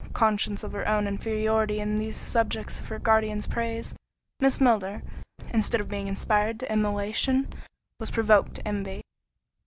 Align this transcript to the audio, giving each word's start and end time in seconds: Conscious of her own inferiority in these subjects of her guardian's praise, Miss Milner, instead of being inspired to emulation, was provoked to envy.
Conscious 0.13 0.63
of 0.63 0.71
her 0.71 0.87
own 0.87 1.05
inferiority 1.07 1.79
in 1.79 1.95
these 1.99 2.17
subjects 2.17 2.79
of 2.79 2.87
her 2.87 2.97
guardian's 2.97 3.45
praise, 3.45 3.93
Miss 4.39 4.59
Milner, 4.59 5.03
instead 5.53 5.79
of 5.79 5.89
being 5.89 6.07
inspired 6.07 6.59
to 6.61 6.71
emulation, 6.71 7.47
was 7.99 8.09
provoked 8.09 8.55
to 8.55 8.67
envy. 8.67 9.01